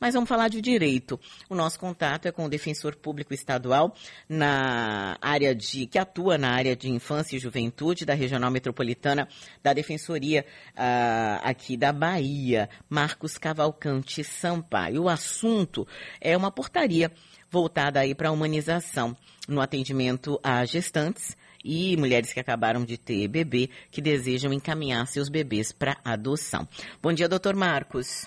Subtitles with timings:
[0.00, 1.18] mas vamos falar de direito.
[1.48, 3.94] O nosso contato é com o defensor público estadual
[4.28, 9.28] na área de que atua na área de infância e juventude da Regional Metropolitana
[9.62, 15.04] da Defensoria uh, aqui da Bahia, Marcos Cavalcante Sampaio.
[15.04, 15.86] O assunto
[16.20, 17.12] é uma portaria
[17.50, 19.16] voltada aí para a humanização
[19.48, 25.28] no atendimento a gestantes e mulheres que acabaram de ter bebê que desejam encaminhar seus
[25.28, 26.68] bebês para adoção.
[27.02, 28.26] Bom dia, doutor Marcos.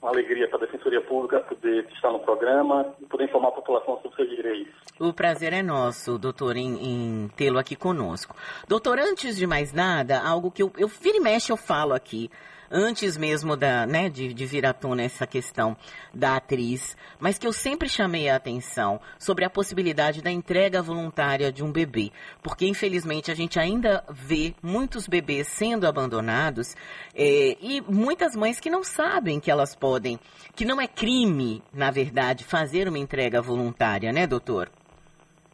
[0.00, 4.00] Uma alegria para a Defensoria Pública poder estar no programa e poder informar a população
[4.00, 4.72] sobre seus direitos.
[5.00, 8.36] O prazer é nosso, doutor, em, em tê-lo aqui conosco.
[8.68, 12.30] Doutor, antes de mais nada, algo que eu, eu vira e mexe eu falo aqui
[12.70, 15.76] antes mesmo da, né, de, de vir à tona essa questão
[16.12, 21.52] da atriz, mas que eu sempre chamei a atenção sobre a possibilidade da entrega voluntária
[21.52, 22.10] de um bebê,
[22.42, 26.74] porque infelizmente a gente ainda vê muitos bebês sendo abandonados
[27.14, 30.18] é, e muitas mães que não sabem que elas podem,
[30.54, 34.70] que não é crime, na verdade, fazer uma entrega voluntária, né, doutor?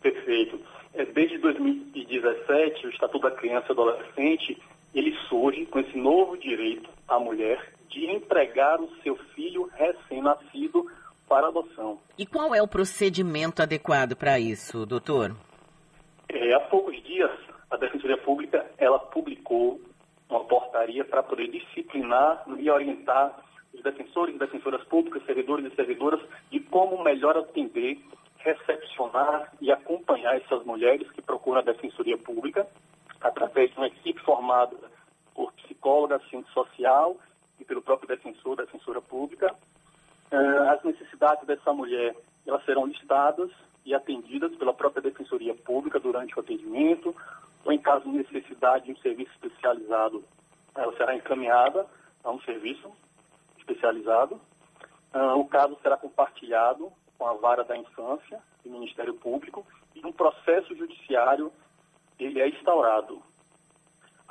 [0.00, 0.60] Perfeito.
[0.94, 4.58] É, desde 2017, o Estatuto da Criança e Adolescente
[5.32, 10.86] surge com esse novo direito à mulher de entregar o seu filho recém-nascido
[11.26, 11.98] para adoção.
[12.18, 15.34] E qual é o procedimento adequado para isso, doutor?
[16.28, 17.30] É, há poucos dias,
[17.70, 19.80] a Defensoria Pública ela publicou
[20.28, 23.34] uma portaria para poder disciplinar e orientar
[23.72, 27.98] os defensores e defensoras públicas, servidores e servidoras, de como melhor atender,
[28.36, 32.66] recepcionar e acompanhar essas mulheres que procuram a Defensoria Pública
[33.22, 34.76] através de uma equipe formada
[35.92, 36.20] psicóloga,
[36.52, 37.16] social
[37.60, 39.54] e pelo próprio defensor, defensora pública.
[40.32, 43.50] Uh, as necessidades dessa mulher elas serão listadas
[43.84, 47.14] e atendidas pela própria defensoria pública durante o atendimento,
[47.64, 50.24] ou em caso de necessidade de um serviço especializado,
[50.74, 51.86] ela será encaminhada
[52.24, 52.90] a um serviço
[53.58, 54.40] especializado.
[55.14, 60.12] Uh, o caso será compartilhado com a vara da infância e Ministério Público e um
[60.12, 61.52] processo judiciário
[62.18, 63.22] ele é instaurado.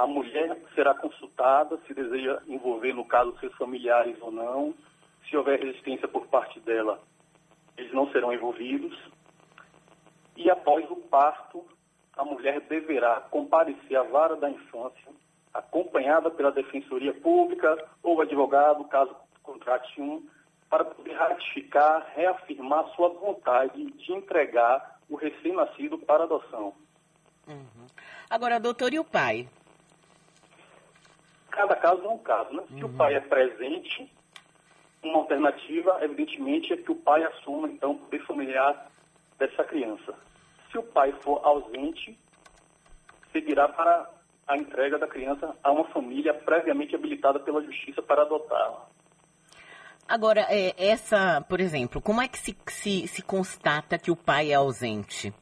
[0.00, 4.74] A mulher será consultada se deseja envolver, no caso, seus familiares ou não.
[5.28, 6.98] Se houver resistência por parte dela,
[7.76, 8.98] eles não serão envolvidos.
[10.34, 11.66] E após o parto,
[12.16, 15.12] a mulher deverá comparecer à vara da infância,
[15.52, 20.26] acompanhada pela Defensoria Pública ou advogado, caso contrate um,
[20.70, 26.72] para poder ratificar, reafirmar sua vontade de entregar o recém-nascido para adoção.
[27.46, 27.86] Uhum.
[28.30, 29.46] Agora, doutor, e o pai?
[31.50, 32.62] Cada caso é um caso, né?
[32.68, 32.90] Se uhum.
[32.90, 34.10] o pai é presente,
[35.02, 38.90] uma alternativa, evidentemente, é que o pai assuma, então, o poder familiar
[39.38, 40.14] dessa criança.
[40.70, 42.18] Se o pai for ausente,
[43.32, 44.10] seguirá para
[44.46, 48.88] a entrega da criança a uma família previamente habilitada pela justiça para adotá-la.
[50.06, 54.50] Agora, é, essa, por exemplo, como é que se, se, se constata que o pai
[54.50, 55.32] é ausente?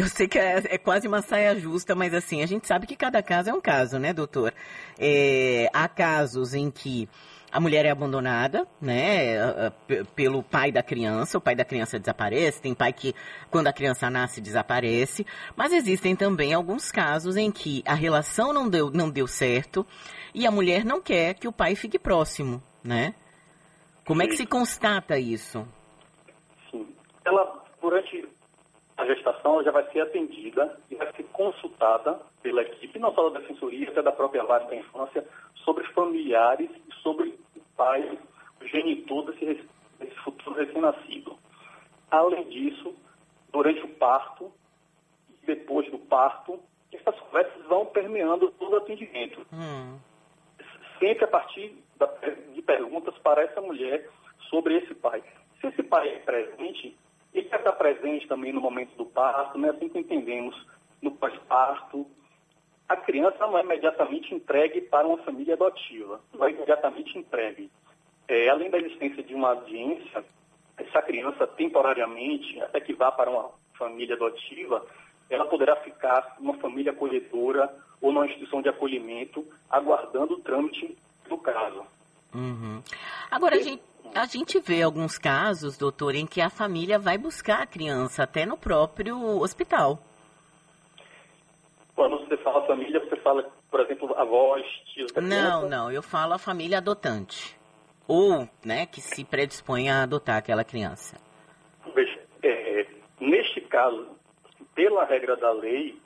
[0.00, 2.96] Eu sei que é, é, quase uma saia justa, mas assim, a gente sabe que
[2.96, 4.54] cada caso é um caso, né, doutor?
[4.98, 7.06] É, há casos em que
[7.52, 9.70] a mulher é abandonada, né,
[10.16, 13.14] pelo pai da criança, o pai da criança desaparece, tem pai que,
[13.50, 18.70] quando a criança nasce, desaparece, mas existem também alguns casos em que a relação não
[18.70, 19.86] deu, não deu certo
[20.32, 23.14] e a mulher não quer que o pai fique próximo, né?
[24.06, 25.68] Como é que se constata isso?
[26.70, 26.88] Sim.
[27.22, 28.26] Ela, durante
[29.00, 33.38] a gestação já vai ser atendida e vai ser consultada pela equipe, não só da
[33.38, 35.26] Defensoria, até da própria Vara da Infância,
[35.64, 38.18] sobre familiares e sobre o pai,
[38.60, 39.66] o genitor desse,
[39.98, 41.38] desse futuro recém-nascido.
[42.10, 42.94] Além disso,
[43.50, 44.52] durante o parto
[45.42, 46.60] e depois do parto,
[46.92, 49.46] essas conversas vão permeando todo o atendimento.
[49.50, 49.98] Hum.
[50.98, 52.06] Sempre a partir da,
[52.52, 54.10] de perguntas para essa mulher
[54.50, 55.22] sobre esse pai.
[55.58, 56.98] Se esse pai é presente,
[57.32, 59.70] ele vai estar presente também no momento do parto, né?
[59.70, 60.56] assim que entendemos,
[61.00, 62.06] no pós-parto.
[62.88, 67.70] A criança não é imediatamente entregue para uma família adotiva, não é imediatamente entregue.
[68.26, 70.24] É, além da existência de uma audiência,
[70.76, 74.84] essa criança temporariamente, até que vá para uma família adotiva,
[75.28, 80.96] ela poderá ficar numa família acolhedora ou numa instituição de acolhimento, aguardando o trâmite
[81.28, 81.84] do caso.
[82.34, 82.82] Uhum.
[83.30, 83.82] Agora, a gente,
[84.14, 88.44] a gente vê alguns casos, doutor, em que a família vai buscar a criança até
[88.44, 89.98] no próprio hospital.
[91.94, 96.34] Quando você fala família, você fala, por exemplo, avós, tios da Não, não, eu falo
[96.34, 97.58] a família adotante.
[98.08, 101.16] Ou, né, que se predispõe a adotar aquela criança.
[101.94, 102.86] Veja, é,
[103.20, 104.08] neste caso,
[104.74, 105.96] pela regra da lei,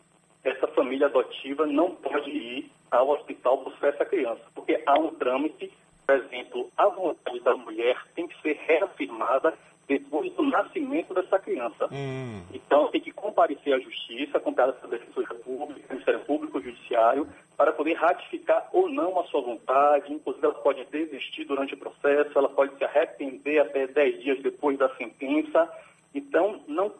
[0.43, 5.73] essa família adotiva não pode ir ao hospital buscar essa criança, porque há um trâmite
[6.07, 9.55] por exemplo, a vontade da mulher tem que ser reafirmada
[9.87, 11.89] depois do nascimento dessa criança.
[11.93, 12.43] Hum.
[12.53, 17.95] Então, tem que comparecer à justiça, comprar essa defensoria pública, Ministério Público, Judiciário, para poder
[17.95, 20.13] ratificar ou não a sua vontade.
[20.13, 24.79] Inclusive, ela pode desistir durante o processo, ela pode se arrepender até 10 dias depois
[24.79, 25.71] da sentença.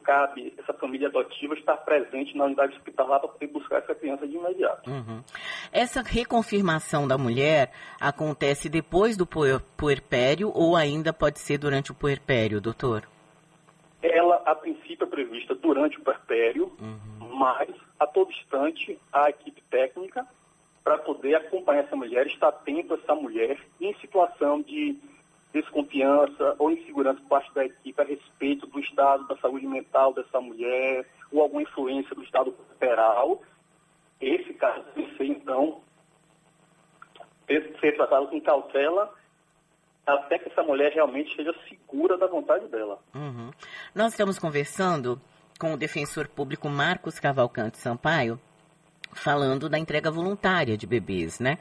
[0.05, 4.37] Cabe essa família adotiva estar presente na unidade hospitalar para poder buscar essa criança de
[4.37, 4.91] imediato.
[4.91, 5.23] Uhum.
[5.73, 12.61] Essa reconfirmação da mulher acontece depois do puerpério ou ainda pode ser durante o puerpério,
[12.61, 13.09] doutor?
[14.03, 17.35] Ela, a princípio, é prevista durante o puerpério, uhum.
[17.35, 20.27] mas a todo instante a equipe técnica
[20.85, 24.99] para poder acompanhar essa mulher, estar atento a essa mulher em situação de
[25.55, 30.41] desconfiança ou insegurança por parte da equipe a respeito do estado da saúde mental dessa
[30.41, 33.41] mulher ou alguma influência do estado federal,
[34.21, 35.81] esse caso deve ser, então,
[37.47, 39.13] ser tratado com cautela
[40.05, 42.99] até que essa mulher realmente seja segura da vontade dela.
[43.15, 43.51] Uhum.
[43.95, 45.21] Nós estamos conversando
[45.59, 48.39] com o defensor público Marcos Cavalcante Sampaio,
[49.13, 51.59] falando da entrega voluntária de bebês, né?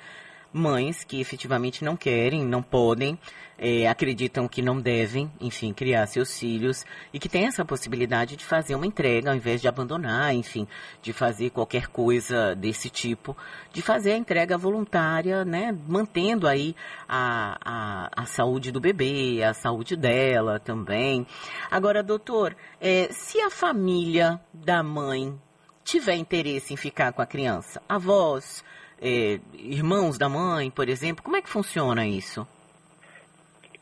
[0.54, 3.18] Mães que efetivamente não querem, não podem,
[3.58, 8.46] é, acreditam que não devem, enfim, criar seus filhos e que tem essa possibilidade de
[8.46, 10.68] fazer uma entrega ao invés de abandonar, enfim,
[11.02, 13.36] de fazer qualquer coisa desse tipo,
[13.72, 15.76] de fazer a entrega voluntária, né?
[15.88, 16.76] Mantendo aí
[17.08, 21.26] a, a, a saúde do bebê, a saúde dela também.
[21.72, 25.40] Agora, doutor, é, se a família da mãe
[25.84, 28.64] tiver interesse em ficar com a criança, avós,
[29.02, 32.48] é, irmãos da mãe, por exemplo, como é que funciona isso?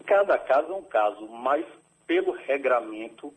[0.05, 1.65] Cada caso é um caso, mas
[2.07, 3.33] pelo regramento,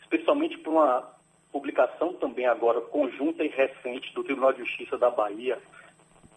[0.00, 1.16] especialmente por uma
[1.52, 5.58] publicação também agora conjunta e recente do Tribunal de Justiça da Bahia,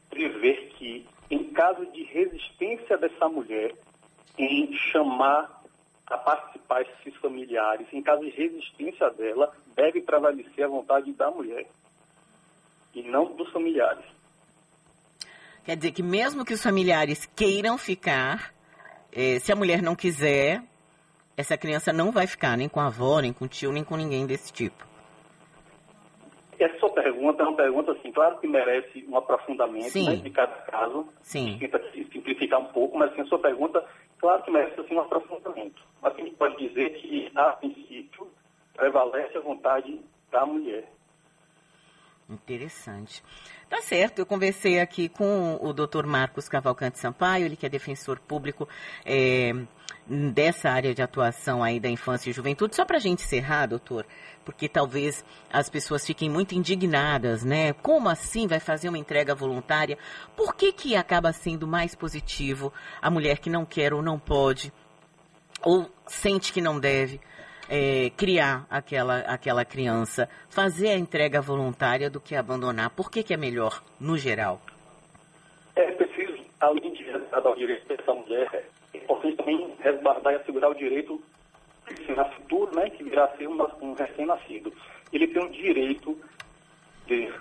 [0.10, 3.74] prever que em caso de resistência dessa mulher
[4.38, 5.60] em chamar
[6.08, 11.68] a participar esses familiares, em caso de resistência dela, deve prevalecer a vontade da mulher
[12.94, 14.06] e não dos familiares.
[15.70, 18.52] Quer dizer que mesmo que os familiares queiram ficar,
[19.12, 20.64] eh, se a mulher não quiser,
[21.38, 23.96] essa criança não vai ficar nem com a avó, nem com o tio, nem com
[23.96, 24.84] ninguém desse tipo.
[26.58, 30.56] Essa sua pergunta é uma pergunta, assim, claro que merece um aprofundamento né, de cada
[30.56, 31.08] caso.
[31.22, 31.60] Sim.
[31.60, 33.86] Tenta simplificar um pouco, mas assim, a sua pergunta,
[34.18, 35.84] claro que merece assim, um aprofundamento.
[36.02, 38.28] Mas a gente pode dizer que, a princípio,
[38.76, 40.02] prevalece a vontade
[40.32, 40.92] da mulher.
[42.30, 43.24] Interessante.
[43.68, 46.06] Tá certo, eu conversei aqui com o Dr.
[46.06, 48.70] Marcos Cavalcante Sampaio, ele que é defensor público
[49.04, 49.52] é,
[50.06, 52.76] dessa área de atuação aí da infância e juventude.
[52.76, 54.06] Só para a gente encerrar, doutor,
[54.46, 57.74] porque talvez as pessoas fiquem muito indignadas, né?
[57.74, 59.98] Como assim vai fazer uma entrega voluntária?
[60.36, 62.72] Por que que acaba sendo mais positivo
[63.02, 64.72] a mulher que não quer ou não pode,
[65.64, 67.20] ou sente que não deve,
[67.70, 72.90] é, criar aquela, aquela criança, fazer a entrega voluntária do que abandonar?
[72.90, 74.60] Por que, que é melhor, no geral?
[75.76, 80.72] É preciso, além de resguardar o direito dessa mulher, é importante também resguardar e assegurar
[80.72, 81.22] o direito
[81.88, 84.74] desse nascituro, né, que virá ser um, um recém-nascido.
[85.14, 86.18] Ele tem o direito
[87.06, 87.32] de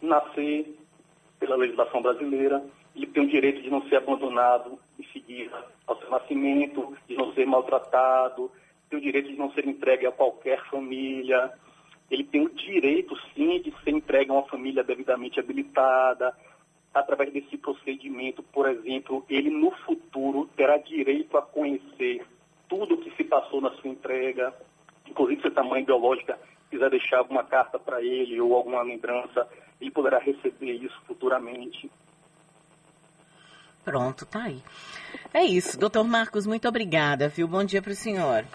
[0.00, 0.78] nascer
[1.38, 2.62] pela legislação brasileira,
[2.96, 7.34] ele tem o direito de não ser abandonado em seguida ao seu nascimento, de não
[7.34, 8.50] ser maltratado,
[8.94, 11.52] tem o direito de não ser entregue a qualquer família,
[12.10, 16.36] ele tem o direito, sim, de ser entregue a uma família devidamente habilitada.
[16.92, 22.24] Através desse procedimento, por exemplo, ele no futuro terá direito a conhecer
[22.68, 24.54] tudo o que se passou na sua entrega,
[25.06, 26.38] inclusive se a mãe biológica
[26.70, 29.48] quiser deixar alguma carta para ele ou alguma lembrança,
[29.80, 31.90] ele poderá receber isso futuramente.
[33.84, 34.62] Pronto, tá aí.
[35.32, 35.78] É isso.
[35.78, 37.46] Doutor Marcos, muito obrigada, viu?
[37.46, 38.46] Bom dia para o senhor.